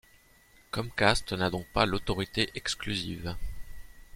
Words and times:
Comcast 0.71 1.31
n'a 1.33 1.51
donc 1.51 1.67
pas 1.73 1.85
l'autorité 1.85 2.49
exclusive. 2.55 3.35